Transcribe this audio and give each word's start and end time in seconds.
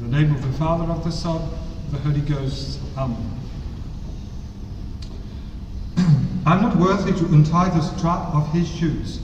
In 0.00 0.10
the 0.10 0.16
name 0.18 0.34
of 0.34 0.40
the 0.40 0.52
Father, 0.56 0.90
of 0.90 1.04
the 1.04 1.12
Son, 1.12 1.42
of 1.42 1.92
the 1.92 1.98
Holy 1.98 2.22
Ghost. 2.22 2.80
Amen. 2.96 3.38
I'm 6.46 6.62
not 6.62 6.76
worthy 6.76 7.12
to 7.12 7.26
untie 7.26 7.68
the 7.68 7.82
strap 7.82 8.34
of 8.34 8.50
his 8.50 8.66
shoes. 8.66 9.20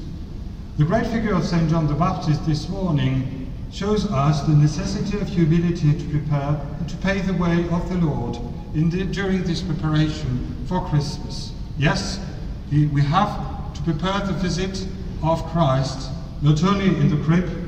The 0.77 0.85
great 0.85 1.07
figure 1.07 1.33
of 1.33 1.47
St. 1.47 1.71
John 1.71 1.87
the 1.87 1.95
Baptist 1.95 2.45
this 2.45 2.69
morning 2.69 3.51
shows 3.73 4.05
us 4.13 4.43
the 4.43 4.53
necessity 4.53 5.19
of 5.19 5.27
humility 5.27 5.99
to 5.99 6.09
prepare 6.11 6.61
and 6.79 6.87
to 6.91 6.97
pave 6.99 7.27
the 7.27 7.33
way 7.33 7.67
of 7.71 7.89
the 7.89 7.97
Lord 7.97 8.37
the, 8.75 9.05
during 9.05 9.45
this 9.45 9.63
preparation 9.63 10.63
for 10.69 10.87
Christmas. 10.91 11.53
Yes, 11.79 12.21
we 12.71 13.01
have 13.01 13.73
to 13.73 13.83
prepare 13.83 14.27
the 14.27 14.35
visit 14.35 14.87
of 15.23 15.43
Christ 15.47 16.11
not 16.43 16.63
only 16.65 16.89
in 16.89 17.09
the 17.09 17.25
crib, 17.25 17.66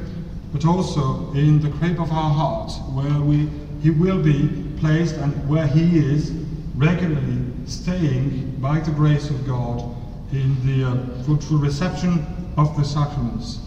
but 0.53 0.65
also 0.65 1.33
in 1.33 1.61
the 1.61 1.71
crib 1.79 2.01
of 2.01 2.11
our 2.11 2.31
heart, 2.31 2.73
where 2.93 3.21
we, 3.21 3.49
he 3.83 3.91
will 3.91 4.23
be 4.23 4.65
placed 4.79 5.17
and 5.17 5.49
where 5.49 5.67
he 5.67 5.99
is 5.99 6.31
regularly 6.77 7.45
staying 7.67 8.57
by 8.61 8.81
the 8.81 8.91
grace 8.93 9.31
of 9.31 9.47
God 9.47 9.95
in 10.33 10.55
the 10.65 10.89
uh, 10.89 11.25
fruitful 11.25 11.59
reception 11.59 12.25
of 12.57 12.77
the 12.77 12.85
sacraments 12.85 13.61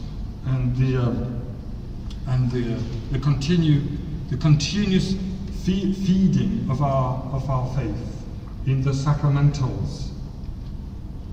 and 0.45 0.75
the 0.75 1.01
uh, 1.01 1.25
and 2.27 2.51
the, 2.51 2.75
uh, 2.75 2.79
the 3.11 3.19
continue 3.19 3.81
the 4.29 4.37
continuous 4.37 5.13
fe 5.65 5.93
feeding 5.93 6.67
of 6.69 6.81
our 6.81 7.21
of 7.33 7.49
our 7.49 7.73
faith 7.75 8.23
in 8.65 8.83
the 8.83 8.91
sacramentals. 8.91 10.09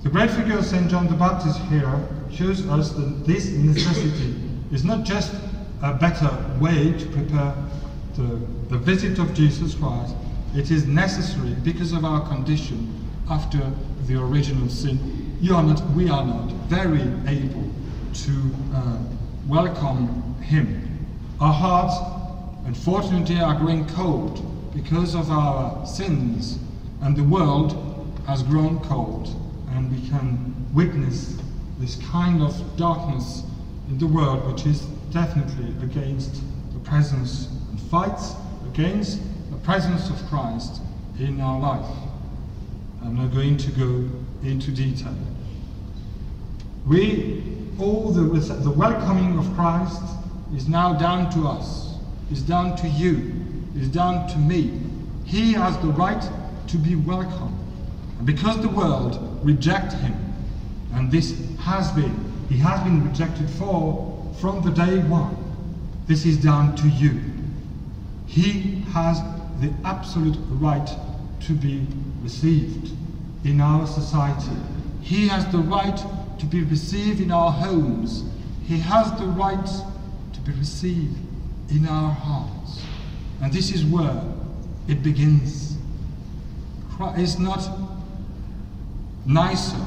The 0.03 0.09
great 0.09 0.31
figure 0.31 0.59
of 0.59 0.65
Saint 0.65 0.91
John 0.91 1.09
the 1.09 1.15
Baptist 1.15 1.59
here 1.71 2.09
shows 2.33 2.67
us 2.69 2.93
that 2.93 3.27
this 3.27 3.51
necessity 3.51 4.48
is 4.73 4.85
not 4.85 5.05
just 5.05 5.35
a 5.83 5.95
better 5.95 6.31
way 6.61 6.93
to 6.93 7.07
prepare 7.07 7.55
the, 8.17 8.41
the 8.69 8.79
visit 8.79 9.19
of 9.19 9.33
Jesus 9.33 9.75
Christ, 9.75 10.15
it 10.55 10.71
is 10.71 10.87
necessary 10.87 11.55
because 11.63 11.93
of 11.93 12.05
our 12.05 12.27
condition 12.29 13.09
after 13.31 13.71
the 14.07 14.21
original 14.21 14.69
sin. 14.69 15.37
You 15.41 15.55
are 15.55 15.63
not, 15.63 15.89
we 15.91 16.09
are 16.09 16.25
not 16.25 16.51
very 16.69 17.03
able 17.27 17.71
to 18.13 18.51
uh, 18.75 18.99
welcome 19.47 20.35
Him. 20.43 21.07
Our 21.41 21.53
hearts, 21.53 21.97
unfortunately, 22.67 23.39
are 23.39 23.55
growing 23.55 23.87
cold 23.89 24.45
because 24.75 25.15
of 25.15 25.31
our 25.31 25.87
sins, 25.87 26.59
and 27.03 27.17
the 27.17 27.25
world 27.25 27.77
has 28.27 28.43
grown 28.43 28.81
cold, 28.81 29.29
and 29.71 29.91
we 29.91 30.09
can 30.09 30.55
witness 30.75 31.37
this 31.79 31.97
kind 32.11 32.43
of 32.43 32.77
darkness 32.77 33.43
in 33.89 33.99
the 33.99 34.07
world 34.07 34.47
which 34.53 34.67
is 34.67 34.83
definitely 35.11 35.71
against 35.83 36.43
the 36.73 36.79
presence 36.81 37.49
and 37.71 37.81
fights 37.81 38.35
against 38.73 39.21
the 39.51 39.57
presence 39.59 40.11
of 40.11 40.17
Christ 40.29 40.81
in 41.19 41.41
our 41.41 41.59
life. 41.59 41.97
I'm 43.03 43.17
not 43.17 43.33
going 43.33 43.57
to 43.57 43.71
go 43.73 44.09
into 44.43 44.71
detail. 44.71 45.15
We, 46.87 47.43
all 47.79 48.11
the, 48.11 48.23
the 48.23 48.71
welcoming 48.71 49.39
of 49.39 49.53
Christ 49.55 50.03
is 50.55 50.69
now 50.69 50.95
down 50.95 51.31
to 51.33 51.47
us, 51.47 51.97
is 52.31 52.43
down 52.43 52.77
to 52.77 52.89
you, 52.89 53.33
is 53.77 53.89
down 53.89 54.29
to 54.29 54.39
me. 54.39 54.81
He 55.25 55.53
has 55.53 55.77
the 55.79 55.89
right 55.89 56.23
to 56.69 56.77
be 56.77 56.95
welcome. 56.95 57.59
And 58.19 58.27
because 58.27 58.61
the 58.61 58.69
world 58.69 59.41
reject 59.43 59.93
him, 59.95 60.15
and 60.95 61.11
this 61.11 61.39
has 61.61 61.93
been, 61.93 62.28
he 62.49 62.57
has 62.59 62.83
been 62.83 63.07
rejected 63.07 63.49
for 63.51 64.15
from 64.41 64.63
the 64.63 64.71
day 64.71 64.99
one, 65.01 65.37
this 66.07 66.25
is 66.25 66.37
down 66.37 66.77
to 66.77 66.89
you. 66.89 67.21
He 68.27 68.83
has 68.93 69.21
the 69.61 69.73
absolute 69.85 70.37
right 70.49 70.89
to 71.41 71.53
be 71.53 71.87
received 72.23 72.93
in 73.45 73.61
our 73.61 73.87
society. 73.87 74.57
He 75.01 75.29
has 75.29 75.51
the 75.51 75.59
right 75.59 76.01
to 76.39 76.47
be 76.47 76.63
received 76.63 77.21
in 77.21 77.31
our 77.31 77.51
homes. 77.51 78.25
He 78.67 78.79
has 78.79 79.11
the 79.19 79.27
right 79.27 79.67
to 80.33 80.41
be 80.41 80.53
received 80.53 81.17
in 81.71 81.87
our 81.87 82.13
hearts. 82.13 82.83
And 83.43 83.53
this 83.53 83.73
is 83.73 83.85
where 83.85 84.23
it 84.87 85.03
begins. 85.03 85.77
It's 87.01 87.39
not 87.39 87.69
nicer, 89.27 89.85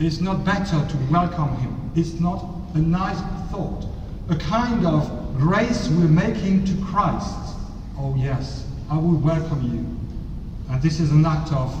it's 0.00 0.20
not 0.20 0.44
better 0.44 0.86
to 0.86 0.96
welcome 1.10 1.56
him. 1.56 1.90
It's 1.94 2.20
not 2.20 2.44
a 2.74 2.78
nice 2.78 3.20
thought, 3.50 3.86
a 4.28 4.36
kind 4.36 4.86
of 4.86 5.36
grace 5.36 5.88
we're 5.88 6.08
making 6.08 6.64
to 6.64 6.84
Christ. 6.84 7.56
Oh, 7.98 8.14
yes, 8.16 8.66
I 8.90 8.96
will 8.96 9.18
welcome 9.18 9.62
you. 9.62 10.72
And 10.72 10.82
this 10.82 11.00
is 11.00 11.10
an 11.10 11.26
act 11.26 11.52
of 11.52 11.74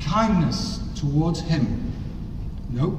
kindness 0.00 0.80
towards 0.94 1.40
Him. 1.40 1.92
No, 2.70 2.98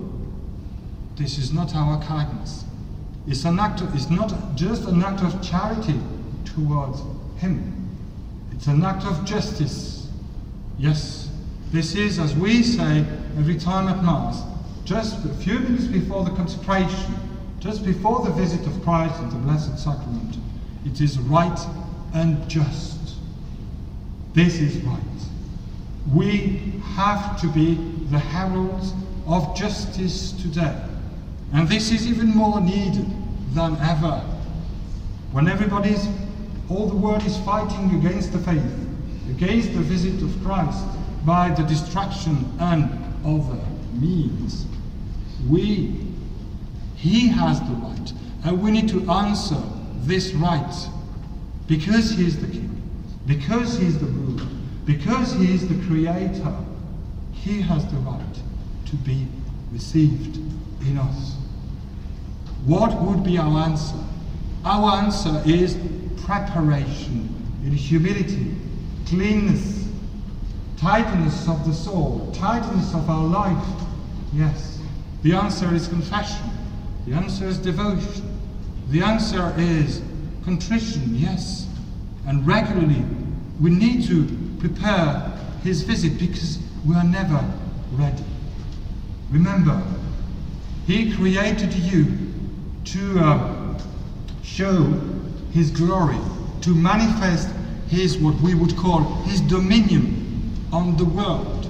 this 1.16 1.38
is 1.38 1.54
not 1.54 1.76
our 1.76 2.02
kindness. 2.02 2.66
It's, 3.28 3.46
an 3.46 3.60
act 3.60 3.82
of, 3.82 3.94
it's 3.94 4.10
not 4.10 4.34
just 4.56 4.86
an 4.86 5.04
act 5.04 5.22
of 5.22 5.42
charity 5.42 6.00
towards 6.46 7.02
Him, 7.38 7.90
it's 8.52 8.68
an 8.68 8.84
act 8.84 9.06
of 9.06 9.24
justice. 9.26 10.10
Yes, 10.78 11.30
this 11.72 11.96
is, 11.96 12.18
as 12.20 12.36
we 12.36 12.64
say 12.64 13.06
every 13.40 13.56
time 13.56 13.88
at 13.88 14.04
Mass, 14.04 14.44
just 14.84 15.24
a 15.24 15.30
few 15.36 15.60
minutes 15.60 15.86
before 15.86 16.26
the 16.26 16.32
consecration, 16.32 17.16
just 17.60 17.86
before 17.86 18.22
the 18.26 18.32
visit 18.32 18.68
of 18.68 18.84
Christ 18.84 19.18
in 19.22 19.30
the 19.30 19.38
Blessed 19.38 19.80
Sacrament, 19.80 20.36
it 20.86 21.00
is 21.00 21.18
right 21.20 21.58
and 22.14 22.48
just. 22.50 23.16
This 24.34 24.60
is 24.60 24.76
right. 24.84 25.00
We 26.14 26.82
have 26.96 27.40
to 27.40 27.48
be 27.48 27.76
the 28.10 28.20
heralds 28.20 28.94
of 29.26 29.56
justice 29.56 30.34
today. 30.34 30.76
And 31.54 31.68
this 31.70 31.92
is 31.92 32.08
even 32.08 32.36
more 32.36 32.60
needed 32.60 33.08
than 33.54 33.78
ever. 33.78 34.22
When 35.32 35.48
everybody's, 35.48 36.10
all 36.70 36.88
the 36.88 36.96
world 36.96 37.26
is 37.26 37.38
fighting 37.40 37.96
against 37.96 38.34
the 38.34 38.40
faith, 38.40 38.90
against 39.30 39.74
the 39.74 39.80
visit 39.80 40.22
of 40.22 40.44
Christ 40.44 40.84
by 41.26 41.52
the 41.52 41.64
distraction 41.64 42.46
and 42.60 43.09
other 43.26 43.60
means. 43.94 44.66
We, 45.48 45.96
He 46.96 47.28
has 47.28 47.60
the 47.62 47.76
right, 47.76 48.14
and 48.46 48.62
we 48.62 48.72
need 48.72 48.90
to 48.90 49.10
answer 49.10 49.62
this 50.02 50.34
right 50.34 50.88
because 51.68 52.12
He 52.12 52.26
is 52.26 52.40
the 52.40 52.48
King, 52.48 52.82
because 53.26 53.78
He 53.78 53.86
is 53.86 54.00
the 54.00 54.08
ruler, 54.08 54.48
because 54.86 55.34
He 55.34 55.54
is 55.54 55.68
the 55.68 55.76
Creator. 55.88 56.56
He 57.34 57.62
has 57.62 57.86
the 57.90 57.98
right 57.98 58.42
to 58.88 58.96
be 58.98 59.28
received 59.72 60.38
in 60.82 60.98
us. 60.98 61.36
What 62.66 63.00
would 63.02 63.24
be 63.24 63.38
our 63.38 63.60
answer? 63.64 63.96
Our 64.66 65.04
answer 65.04 65.42
is 65.46 65.78
preparation 66.26 67.34
in 67.64 67.72
humility, 67.72 68.56
cleanness, 69.06 69.88
tightness 70.80 71.48
of 71.50 71.66
the 71.68 71.74
soul, 71.74 72.32
tightness 72.34 72.94
of 72.94 73.10
our 73.10 73.26
life. 73.26 73.68
Yes. 74.34 74.80
The 75.24 75.34
answer 75.34 75.74
is 75.74 75.88
confession. 75.88 76.50
The 77.06 77.14
answer 77.14 77.48
is 77.48 77.58
devotion. 77.58 78.40
The 78.90 79.02
answer 79.02 79.54
is 79.58 80.02
contrition, 80.44 81.16
yes. 81.16 81.68
And 82.26 82.48
regularly 82.48 83.04
we 83.60 83.72
need 83.72 84.08
to 84.08 84.26
prepare 84.60 85.32
his 85.64 85.82
visit 85.82 86.18
because 86.18 86.60
we 86.88 86.96
are 86.96 87.04
never 87.04 87.44
ready. 87.94 88.24
Remember, 89.32 89.82
he 90.88 91.14
created 91.14 91.74
you 91.74 92.06
to 92.86 93.20
uh, 93.20 93.80
show 94.44 94.84
his 95.52 95.72
glory, 95.72 96.18
to 96.62 96.74
manifest 96.74 97.50
his, 97.90 98.18
what 98.18 98.36
we 98.36 98.56
would 98.56 98.78
call, 98.78 99.00
his 99.24 99.42
dominion 99.42 100.19
on 100.72 100.96
the 100.98 101.06
world. 101.06 101.70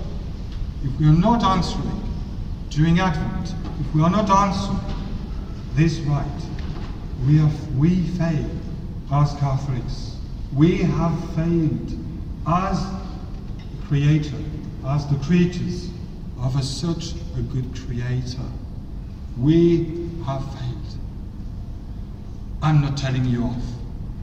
If 0.84 1.00
we 1.00 1.07
are 1.07 1.13
not 1.13 1.44
answering 1.44 2.04
during 2.69 3.00
Advent, 3.00 3.54
if 3.80 3.94
we 3.94 4.01
are 4.01 4.10
not 4.10 4.30
answering 4.30 4.80
this 5.74 6.00
right, 6.00 6.42
we 7.25 7.38
have 7.38 7.75
we 7.78 8.01
failed 8.18 8.60
as 9.12 9.34
Catholics. 9.36 10.18
We 10.54 10.78
have 10.78 11.36
failed 11.36 11.98
as 12.48 12.86
Creator, 13.88 14.38
as 14.86 15.07
the 15.07 15.18
creatures 15.25 15.90
of 16.42 16.56
a, 16.57 16.63
such 16.63 17.13
a 17.38 17.42
good 17.42 17.74
Creator. 17.75 18.46
We 19.38 20.10
have 20.25 20.44
failed. 20.54 20.75
I'm 22.62 22.81
not 22.81 22.98
telling 22.98 23.25
you 23.25 23.44
off. 23.44 23.63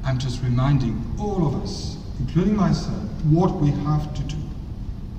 I'm 0.04 0.18
just 0.18 0.42
reminding 0.42 1.02
all 1.18 1.46
of 1.46 1.62
us, 1.62 1.96
including 2.20 2.56
myself, 2.56 3.02
what 3.24 3.56
we 3.56 3.70
have 3.70 4.14
to 4.14 4.22
do 4.22 4.45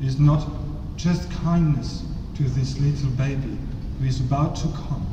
is 0.01 0.19
not 0.19 0.47
just 0.95 1.29
kindness 1.31 2.03
to 2.35 2.43
this 2.43 2.79
little 2.79 3.09
baby 3.11 3.57
who 3.99 4.05
is 4.05 4.19
about 4.19 4.55
to 4.57 4.67
come. 4.67 5.05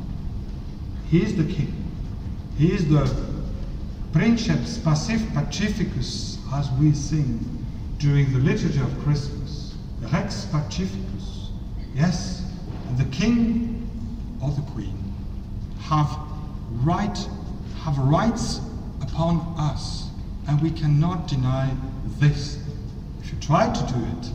He 1.09 1.23
is 1.23 1.35
the 1.35 1.43
king. 1.43 1.73
He 2.57 2.71
is 2.71 2.87
the 2.87 3.09
Princeps 4.11 4.77
Pacificus, 4.77 6.37
as 6.53 6.71
we 6.71 6.93
sing 6.93 7.65
during 7.97 8.31
the 8.31 8.39
liturgy 8.39 8.79
of 8.79 9.03
Christmas. 9.03 9.75
Rex 10.11 10.45
Pacificus. 10.45 11.49
Yes, 11.93 12.43
and 12.87 12.97
the 12.97 13.05
king 13.05 13.89
or 14.41 14.51
the 14.51 14.61
queen 14.71 15.13
have 15.79 16.17
right 16.83 17.27
have 17.83 17.97
rights 17.97 18.61
upon 19.01 19.53
us, 19.57 20.09
and 20.47 20.59
we 20.61 20.71
cannot 20.71 21.27
deny 21.27 21.69
this. 22.19 22.57
If 23.21 23.31
you 23.31 23.39
try 23.39 23.71
to 23.71 23.93
do 23.93 23.99
it, 23.99 24.31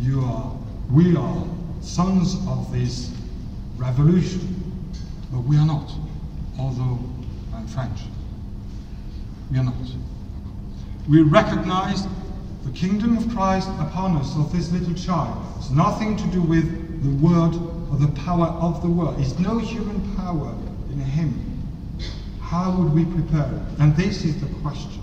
you 0.00 0.20
are 0.20 0.56
we 0.90 1.16
are 1.16 1.44
sons 1.80 2.36
of 2.48 2.72
this 2.72 3.12
revolution, 3.76 4.82
but 5.30 5.40
we 5.40 5.56
are 5.56 5.66
not, 5.66 5.92
although 6.58 6.98
I'm 7.54 7.66
French. 7.68 8.00
We 9.52 9.58
are 9.58 9.64
not. 9.64 9.74
We 11.08 11.22
recognize 11.22 12.06
the 12.64 12.72
kingdom 12.72 13.16
of 13.16 13.28
Christ 13.30 13.68
upon 13.78 14.16
us 14.16 14.36
of 14.36 14.52
this 14.52 14.70
little 14.72 14.94
child. 14.94 15.44
It's 15.58 15.70
nothing 15.70 16.16
to 16.16 16.26
do 16.28 16.42
with 16.42 16.66
the 17.02 17.26
word 17.26 17.54
or 17.90 17.96
the 17.96 18.12
power 18.20 18.46
of 18.46 18.82
the 18.82 18.88
word. 18.88 19.18
It's 19.18 19.38
no 19.38 19.58
human 19.58 20.16
power 20.16 20.54
in 20.90 20.98
him. 21.00 21.34
How 22.40 22.76
would 22.76 22.92
we 22.92 23.04
prepare? 23.04 23.62
And 23.78 23.94
this 23.96 24.24
is 24.24 24.40
the 24.40 24.52
question. 24.60 25.02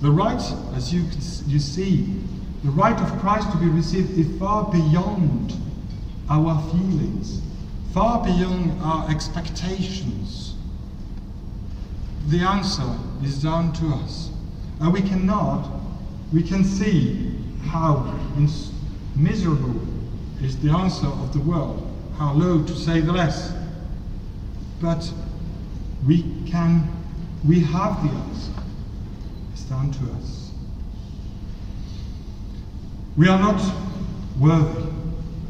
The 0.00 0.10
right, 0.10 0.42
as 0.74 0.92
you, 0.92 1.04
you 1.46 1.58
see, 1.58 2.22
the 2.64 2.70
right 2.70 2.98
of 3.00 3.20
Christ 3.20 3.50
to 3.52 3.58
be 3.58 3.68
received 3.68 4.18
is 4.18 4.38
far 4.38 4.70
beyond 4.70 5.54
our 6.28 6.60
feelings, 6.70 7.40
far 7.92 8.24
beyond 8.24 8.80
our 8.82 9.08
expectations. 9.10 10.54
The 12.28 12.40
answer 12.40 12.98
is 13.22 13.42
down 13.42 13.72
to 13.74 13.86
us. 13.88 14.30
And 14.80 14.92
we 14.92 15.00
cannot, 15.00 15.70
we 16.32 16.42
can 16.42 16.64
see 16.64 17.34
how 17.66 18.14
miserable 19.16 19.80
is 20.42 20.58
the 20.58 20.70
answer 20.70 21.06
of 21.06 21.32
the 21.32 21.40
world, 21.40 21.84
how 22.16 22.32
low 22.34 22.62
to 22.64 22.74
say 22.74 23.00
the 23.00 23.12
less. 23.12 23.52
But 24.80 25.10
we 26.06 26.22
can, 26.46 26.88
we 27.46 27.60
have 27.60 28.02
the 28.02 28.10
answer. 28.10 28.52
It's 29.52 29.62
down 29.62 29.90
to 29.92 30.12
us. 30.12 30.47
We 33.18 33.26
are 33.26 33.40
not 33.40 33.60
worthy, 34.38 34.86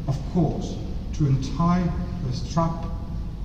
of 0.07 0.19
course, 0.33 0.75
to 1.13 1.27
untie 1.27 1.87
the 2.25 2.33
strap 2.33 2.83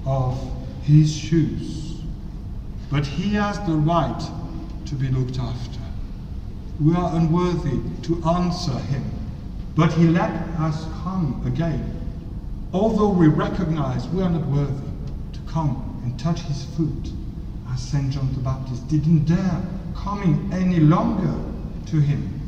of 0.07 0.41
his 0.83 1.15
shoes, 1.15 1.99
but 2.91 3.05
he 3.05 3.35
has 3.35 3.59
the 3.67 3.75
right 3.75 4.31
to 4.87 4.95
be 4.95 5.09
looked 5.11 5.39
after. 5.39 5.79
We 6.81 6.95
are 6.95 7.15
unworthy 7.15 7.79
to 8.05 8.25
answer 8.25 8.79
him, 8.79 9.05
but 9.77 9.93
he 9.93 10.07
let 10.07 10.31
us 10.59 10.87
come 11.03 11.43
again. 11.45 11.85
Although 12.73 13.11
we 13.11 13.27
recognize 13.27 14.09
we 14.09 14.23
are 14.23 14.31
not 14.31 14.47
worthy 14.47 14.89
to 15.35 15.41
come 15.53 16.01
and 16.03 16.19
touch 16.19 16.41
his 16.41 16.65
foot, 16.65 17.13
as 17.75 17.83
St. 17.83 18.11
John 18.11 18.33
the 18.33 18.41
Baptist 18.41 18.89
didn't 18.89 19.27
dare 19.27 19.63
coming 19.95 20.51
any 20.51 20.81
longer 20.81 21.35
to 21.89 22.01
him. 22.01 22.41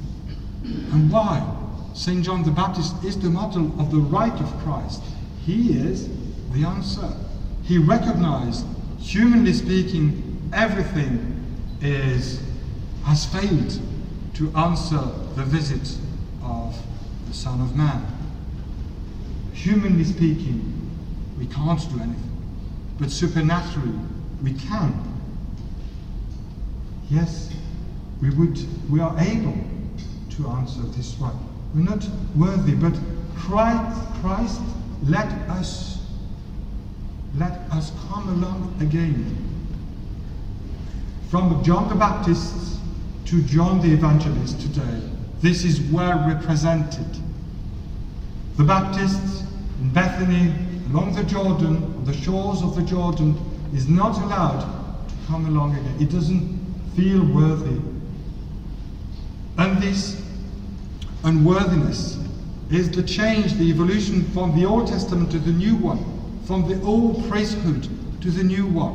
And 0.65 1.13
why? 1.13 1.65
St. 1.97 2.23
John 2.23 2.43
the 2.43 2.51
Baptist 2.51 3.03
is 3.03 3.19
the 3.19 3.31
model 3.31 3.73
of 3.81 3.91
the 3.91 3.97
right 3.97 4.39
of 4.39 4.59
Christ. 4.59 5.03
He 5.47 5.79
is 5.79 6.11
the 6.53 6.63
answer. 6.67 7.11
He 7.63 7.79
recognized, 7.79 8.67
humanly 8.99 9.55
speaking, 9.55 10.51
everything 10.53 11.43
is 11.81 12.43
has 13.05 13.25
failed 13.25 13.81
to 14.35 14.55
answer 14.55 15.01
the 15.37 15.45
visit 15.45 15.97
of 16.43 16.79
the 17.29 17.33
Son 17.33 17.63
of 17.63 17.75
Man. 17.75 18.05
Humanly 19.55 20.05
speaking, 20.05 20.91
we 21.39 21.47
can't 21.47 21.81
do 21.91 21.99
anything, 21.99 22.31
but 23.01 23.11
supernaturally, 23.11 23.99
we 24.43 24.53
can. 24.53 25.03
Yes, 27.09 27.51
we 28.21 28.29
would 28.31 28.59
we 28.91 29.01
are 29.01 29.19
able 29.19 29.57
to 30.33 30.49
answer 30.49 30.83
this 30.83 31.15
right. 31.15 31.56
We're 31.77 31.83
not 31.83 32.09
worthy, 32.35 32.75
but 32.75 32.95
Christ, 33.37 34.01
Christ 34.23 34.61
let 35.03 35.31
us 35.51 35.99
let 37.37 37.53
us 37.71 37.93
come 38.09 38.31
along 38.31 38.75
again. 38.81 39.37
From 41.29 41.63
John 41.63 41.91
the 41.91 41.95
Baptist 41.95 42.79
to 43.27 43.43
John 43.43 43.83
the 43.83 43.93
Evangelist 43.93 44.59
today, 44.59 45.03
this 45.43 45.65
is 45.65 45.83
well 45.93 46.27
represented. 46.27 47.07
The 48.57 48.65
Baptist 48.65 49.45
in 49.83 49.91
Bethany, 49.91 50.55
along 50.91 51.15
the 51.15 51.25
Jordan, 51.25 51.77
on 51.77 52.05
the 52.07 52.15
shores 52.15 52.63
of 52.63 52.75
the 52.75 52.83
Jordan, 52.83 53.39
is 53.75 53.87
not 53.87 54.17
allowed 54.23 54.61
to 55.09 55.15
come 55.27 55.45
along 55.45 55.77
again. 55.77 55.97
It 56.01 56.11
doesn't 56.11 56.59
feel 56.97 57.23
worthy. 57.23 57.83
And 59.59 59.83
this 59.83 60.26
unworthiness 61.27 62.19
is 62.71 62.89
the 62.89 63.03
change, 63.03 63.53
the 63.55 63.69
evolution 63.69 64.25
from 64.31 64.59
the 64.59 64.65
Old 64.65 64.87
Testament 64.87 65.29
to 65.33 65.41
the 65.41 65.51
New 65.51 65.75
one, 65.75 65.99
from 66.47 66.69
the 66.69 66.81
old 66.83 67.29
priesthood 67.29 67.89
to 68.21 68.31
the 68.31 68.45
new 68.45 68.65
one. 68.67 68.95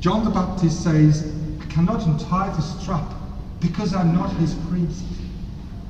John 0.00 0.24
the 0.24 0.30
Baptist 0.30 0.82
says, 0.82 1.32
I 1.60 1.64
cannot 1.66 2.04
untie 2.04 2.48
the 2.48 2.60
strap 2.60 3.14
because 3.60 3.94
I'm 3.94 4.12
not 4.12 4.32
his 4.34 4.54
priest. 4.68 5.04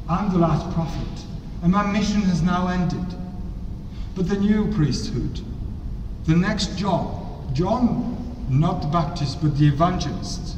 I'm 0.08 0.30
the 0.30 0.38
last 0.38 0.72
prophet, 0.74 1.24
and 1.62 1.72
my 1.72 1.90
mission 1.90 2.20
has 2.22 2.42
now 2.42 2.68
ended. 2.68 3.18
But 4.14 4.28
the 4.28 4.36
new 4.36 4.70
priesthood, 4.74 5.40
the 6.26 6.36
next 6.36 6.76
John, 6.76 7.50
John, 7.54 8.46
not 8.50 8.82
the 8.82 8.88
Baptist, 8.88 9.42
but 9.42 9.56
the 9.58 9.68
evangelist, 9.68 10.56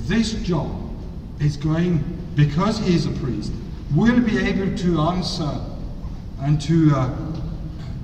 this 0.00 0.34
John 0.42 0.94
is 1.40 1.56
going, 1.56 2.04
because 2.34 2.78
he 2.78 2.94
is 2.94 3.06
a 3.06 3.12
priest, 3.12 3.52
will 3.94 4.20
be 4.20 4.38
able 4.38 4.76
to 4.76 5.00
answer 5.00 5.60
and 6.40 6.60
to, 6.62 6.92
uh, 6.94 7.16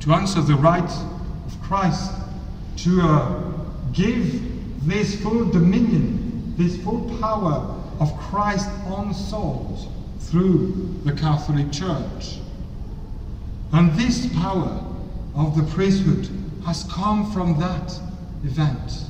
to 0.01 0.13
answer 0.13 0.41
the 0.41 0.55
right 0.55 0.91
of 1.47 1.63
Christ, 1.63 2.13
to 2.79 3.01
uh, 3.03 3.41
give 3.93 4.87
this 4.87 5.21
full 5.23 5.45
dominion, 5.47 6.55
this 6.57 6.83
full 6.83 7.19
power 7.19 7.79
of 8.01 8.17
Christ 8.19 8.69
on 8.87 9.15
souls 9.15 9.89
through 10.21 11.01
the 11.05 11.13
Catholic 11.13 11.71
Church. 11.71 12.39
And 13.73 13.93
this 13.93 14.33
power 14.35 14.85
of 15.35 15.57
the 15.57 15.63
priesthood 15.75 16.29
has 16.65 16.85
come 16.85 17.31
from 17.33 17.59
that 17.61 17.99
event, 18.45 19.07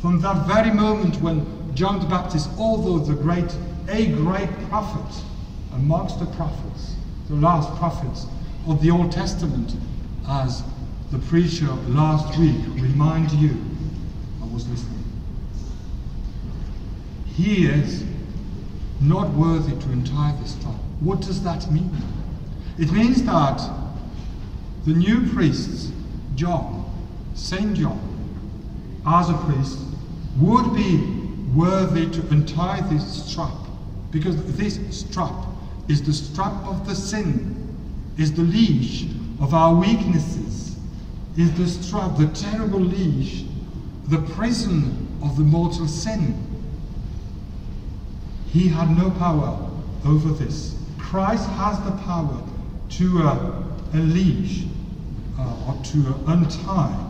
from 0.00 0.20
that 0.20 0.46
very 0.46 0.70
moment 0.70 1.20
when 1.20 1.74
John 1.74 2.00
the 2.00 2.06
Baptist, 2.06 2.48
although 2.58 2.98
the 2.98 3.14
great, 3.14 3.54
a 3.88 4.06
great 4.06 4.50
prophet, 4.68 5.22
amongst 5.76 6.18
the 6.18 6.26
prophets, 6.26 6.94
the 7.28 7.36
last 7.36 7.74
prophets 7.76 8.26
of 8.66 8.82
the 8.82 8.90
Old 8.90 9.12
Testament, 9.12 9.76
as 10.28 10.62
the 11.12 11.18
preacher 11.18 11.72
last 11.88 12.36
week 12.38 12.56
reminded 12.74 13.38
you. 13.38 13.56
I 14.42 14.46
was 14.46 14.68
listening. 14.68 15.04
He 17.26 17.66
is 17.66 18.04
not 19.00 19.30
worthy 19.34 19.76
to 19.76 19.88
untie 19.90 20.34
this 20.40 20.52
strap. 20.52 20.74
What 21.00 21.20
does 21.20 21.42
that 21.42 21.70
mean? 21.70 21.90
It 22.78 22.90
means 22.90 23.22
that 23.24 23.60
the 24.86 24.92
new 24.92 25.28
priests, 25.32 25.92
John, 26.34 26.90
Saint 27.34 27.76
John, 27.76 28.00
as 29.06 29.28
a 29.28 29.34
priest, 29.34 29.78
would 30.38 30.74
be 30.74 30.96
worthy 31.54 32.10
to 32.10 32.20
untie 32.30 32.80
this 32.88 33.24
strap 33.24 33.54
because 34.10 34.36
this 34.56 34.80
strap 34.90 35.46
is 35.88 36.02
the 36.02 36.12
strap 36.12 36.52
of 36.64 36.86
the 36.86 36.94
sin, 36.94 37.76
is 38.18 38.32
the 38.32 38.42
leash 38.42 39.04
of 39.40 39.54
our 39.54 39.74
weaknesses, 39.74 40.76
is 41.36 41.52
the 41.54 41.66
strap, 41.66 42.16
the 42.16 42.26
terrible 42.28 42.80
leash, 42.80 43.44
the 44.08 44.18
prison 44.34 45.06
of 45.22 45.36
the 45.36 45.42
mortal 45.42 45.86
sin. 45.86 46.42
He 48.48 48.68
had 48.68 48.96
no 48.96 49.10
power 49.12 49.70
over 50.04 50.30
this. 50.30 50.76
Christ 50.98 51.48
has 51.50 51.78
the 51.84 51.92
power 52.02 52.42
to 52.90 53.22
uh, 53.22 53.62
unleash 53.92 54.64
uh, 55.38 55.66
or 55.68 55.84
to 55.84 56.08
uh, 56.08 56.32
untie 56.32 57.02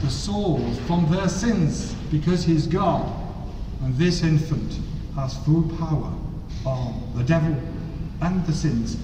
the 0.00 0.10
souls 0.10 0.78
from 0.80 1.10
their 1.10 1.28
sins 1.28 1.94
because 2.10 2.44
he's 2.44 2.66
God. 2.66 3.12
And 3.82 3.96
this 3.96 4.22
infant 4.22 4.78
has 5.14 5.36
full 5.44 5.62
power 5.78 6.12
on 6.64 7.12
the 7.16 7.24
devil 7.24 7.56
and 8.20 8.44
the 8.46 8.52
sins 8.52 8.96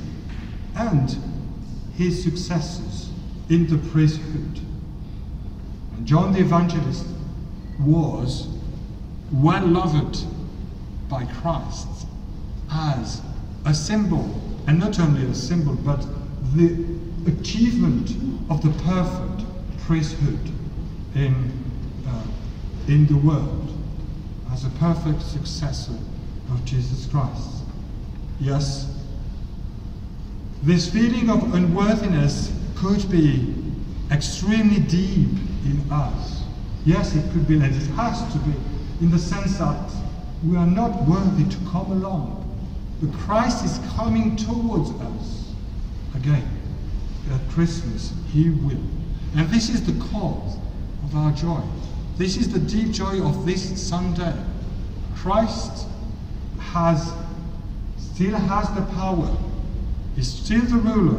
and 0.76 1.16
his 1.96 2.22
successors 2.22 3.10
in 3.48 3.66
the 3.66 3.78
priesthood. 3.90 4.60
And 5.96 6.06
John 6.06 6.32
the 6.32 6.40
Evangelist 6.40 7.06
was 7.80 8.48
well 9.32 9.66
loved 9.66 10.24
by 11.08 11.24
Christ 11.26 11.88
as 12.70 13.22
a 13.64 13.74
symbol, 13.74 14.28
and 14.66 14.78
not 14.78 14.98
only 14.98 15.24
a 15.26 15.34
symbol, 15.34 15.74
but 15.74 16.04
the 16.54 16.84
achievement 17.26 18.10
of 18.50 18.62
the 18.62 18.70
perfect 18.82 19.44
priesthood 19.86 20.38
in, 21.14 21.52
uh, 22.06 22.22
in 22.88 23.06
the 23.06 23.16
world, 23.16 23.78
as 24.52 24.64
a 24.64 24.70
perfect 24.70 25.22
successor 25.22 25.96
of 26.50 26.64
Jesus 26.64 27.06
Christ. 27.06 27.62
Yes, 28.40 28.93
this 30.64 30.90
feeling 30.90 31.30
of 31.30 31.54
unworthiness 31.54 32.52
could 32.74 33.10
be 33.10 33.54
extremely 34.10 34.80
deep 34.80 35.28
in 35.64 35.82
us. 35.90 36.42
Yes, 36.86 37.14
it 37.14 37.30
could 37.32 37.46
be, 37.46 37.54
and 37.54 37.64
it 37.64 37.86
has 37.92 38.32
to 38.32 38.38
be, 38.40 38.54
in 39.00 39.10
the 39.10 39.18
sense 39.18 39.58
that 39.58 39.90
we 40.44 40.56
are 40.56 40.66
not 40.66 41.06
worthy 41.06 41.44
to 41.44 41.56
come 41.70 41.92
along. 41.92 42.40
But 43.02 43.12
Christ 43.20 43.64
is 43.64 43.78
coming 43.94 44.36
towards 44.36 44.90
us 44.90 45.52
again. 46.14 46.48
At 47.32 47.50
Christmas, 47.50 48.12
He 48.30 48.50
will. 48.50 48.80
And 49.36 49.48
this 49.48 49.68
is 49.68 49.84
the 49.84 49.98
cause 50.06 50.56
of 51.04 51.16
our 51.16 51.32
joy. 51.32 51.60
This 52.16 52.36
is 52.36 52.52
the 52.52 52.60
deep 52.60 52.92
joy 52.92 53.22
of 53.22 53.44
this 53.44 53.82
Sunday. 53.82 54.34
Christ 55.16 55.86
has 56.58 57.12
still 57.96 58.34
has 58.34 58.68
the 58.74 58.82
power, 58.94 59.36
is 60.16 60.32
still 60.32 60.62
the 60.62 60.76
ruler, 60.76 61.16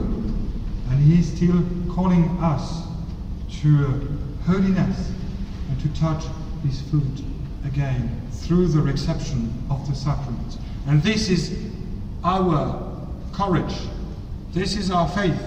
and 0.90 1.00
He's 1.00 1.34
still 1.36 1.64
calling 1.94 2.30
us 2.42 2.84
to 3.62 4.08
holiness 4.46 5.12
and 5.70 5.80
to 5.82 6.00
touch 6.00 6.24
His 6.64 6.82
foot 6.84 7.24
again 7.66 8.22
through 8.32 8.68
the 8.68 8.82
reception 8.82 9.52
of 9.70 9.88
the 9.90 9.96
sacrament. 9.96 10.58
And 10.88 11.02
this 11.02 11.30
is 11.30 11.58
our 12.24 13.08
courage. 13.34 13.76
This 14.54 14.78
is 14.78 14.92
our 14.92 15.08
faith. 15.10 15.42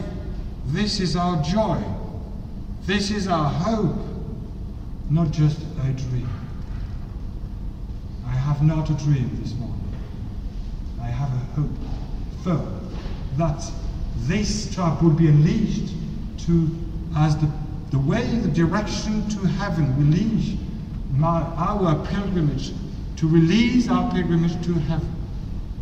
This 0.67 1.01
is 1.01 1.17
our 1.17 1.43
joy. 1.43 1.83
This 2.83 3.11
is 3.11 3.29
our 3.29 3.49
hope, 3.51 3.97
not 5.11 5.31
just 5.31 5.61
a 5.61 5.93
dream. 5.93 6.29
I 8.27 8.33
have 8.33 8.63
not 8.63 8.91
a 8.91 8.95
dream 8.95 9.31
this 9.43 9.55
morning. 9.55 9.93
I 11.01 11.07
have 11.07 11.31
a 11.31 11.61
hope 11.61 11.71
firm 12.45 12.79
that 13.39 13.71
this 14.27 14.75
child 14.75 15.03
will 15.03 15.11
be 15.11 15.29
unleashed 15.29 15.95
to 16.47 16.69
as 17.17 17.37
the, 17.39 17.51
the 17.91 17.99
way, 17.99 18.25
the 18.27 18.49
direction 18.49 19.27
to 19.31 19.39
heaven 19.47 19.97
will 19.97 20.05
lead 20.05 20.59
our 21.25 22.07
pilgrimage, 22.07 22.73
to 23.17 23.29
release 23.29 23.89
our 23.89 24.11
pilgrimage 24.13 24.53
to 24.65 24.75
heaven. 24.75 25.15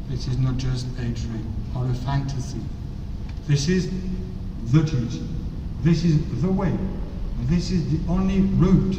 This 0.09 0.29
is 0.29 0.39
not 0.39 0.57
just 0.57 0.87
a 0.99 1.09
dream 1.09 1.53
or 1.75 1.91
a 1.91 1.95
fantasy. 1.95 2.61
This 3.47 3.69
is 3.69 3.91
the 4.73 4.83
teaching. 4.85 5.29
This 5.83 6.05
is 6.05 6.43
the 6.43 6.51
way. 6.51 6.77
This 7.43 7.71
is 7.71 7.91
the 7.91 8.11
only 8.11 8.41
route 8.41 8.97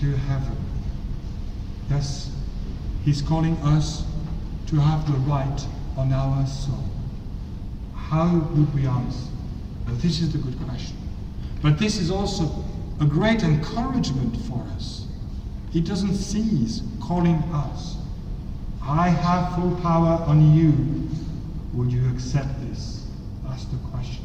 to 0.00 0.16
heaven. 0.16 0.56
Yes, 1.90 2.30
He's 3.04 3.22
calling 3.22 3.56
us 3.58 4.04
to 4.66 4.76
have 4.76 5.06
the 5.06 5.16
right 5.18 5.66
on 5.96 6.12
our 6.12 6.46
soul. 6.46 6.84
How 8.08 8.38
would 8.38 8.72
we 8.72 8.86
answer? 8.86 9.30
Well, 9.84 9.96
this 9.96 10.20
is 10.20 10.32
the 10.32 10.38
good 10.38 10.56
question. 10.64 10.96
But 11.60 11.78
this 11.78 11.98
is 11.98 12.10
also 12.10 12.64
a 13.00 13.04
great 13.04 13.42
encouragement 13.42 14.36
for 14.42 14.64
us. 14.76 15.06
He 15.72 15.80
doesn't 15.80 16.14
cease 16.14 16.82
calling 17.00 17.42
us. 17.52 17.96
I 18.80 19.08
have 19.08 19.56
full 19.56 19.74
power 19.82 20.22
on 20.26 20.56
you. 20.56 21.08
Would 21.72 21.92
you 21.92 22.08
accept 22.10 22.48
this? 22.68 23.06
That's 23.44 23.64
the 23.64 23.76
question. 23.90 24.24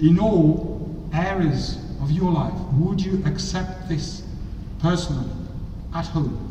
In 0.00 0.18
all 0.18 0.92
areas 1.14 1.78
of 2.02 2.10
your 2.10 2.32
life, 2.32 2.52
would 2.72 3.00
you 3.00 3.22
accept 3.24 3.88
this 3.88 4.24
personally, 4.80 5.30
at 5.94 6.06
home, 6.06 6.42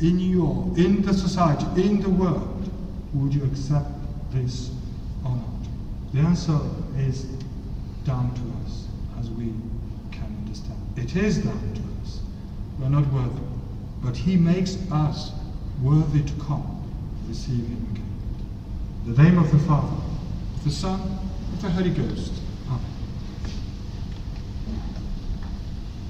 in 0.00 0.20
your, 0.20 0.70
in 0.76 1.00
the 1.00 1.14
society, 1.14 1.64
in 1.82 2.00
the 2.00 2.10
world? 2.10 2.70
Would 3.14 3.34
you 3.34 3.44
accept 3.44 3.88
this 4.30 4.70
or 5.24 5.30
not? 5.30 6.12
The 6.12 6.20
answer 6.20 6.58
is 6.96 7.24
down 8.04 8.34
to 8.34 8.40
us, 8.64 8.86
as 9.20 9.30
we 9.30 9.52
can 10.10 10.36
understand. 10.44 10.78
It 10.96 11.16
is 11.16 11.38
down 11.38 11.74
to 11.74 11.80
us. 12.02 12.20
We're 12.78 12.88
not 12.88 13.06
worthy. 13.12 13.42
But 14.02 14.16
He 14.16 14.36
makes 14.36 14.78
us 14.90 15.32
worthy 15.82 16.22
to 16.22 16.32
come 16.44 16.74
receive 17.28 17.66
Him 17.66 17.86
again. 17.92 18.04
In 19.06 19.14
the 19.14 19.22
name 19.22 19.38
of 19.38 19.50
the 19.50 19.58
Father, 19.58 19.96
of 20.56 20.64
the 20.64 20.70
Son, 20.70 21.00
of 21.52 21.62
the 21.62 21.70
Holy 21.70 21.90
Ghost. 21.90 22.32